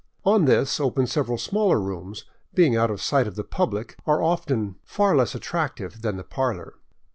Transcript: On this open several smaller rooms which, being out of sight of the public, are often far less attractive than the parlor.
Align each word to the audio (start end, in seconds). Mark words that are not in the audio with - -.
On 0.25 0.45
this 0.45 0.79
open 0.79 1.05
several 1.05 1.37
smaller 1.37 1.79
rooms 1.79 2.21
which, 2.21 2.55
being 2.55 2.75
out 2.75 2.89
of 2.89 3.03
sight 3.03 3.27
of 3.27 3.35
the 3.35 3.43
public, 3.43 3.95
are 4.07 4.19
often 4.23 4.77
far 4.83 5.15
less 5.15 5.35
attractive 5.35 6.01
than 6.01 6.17
the 6.17 6.23
parlor. 6.23 6.73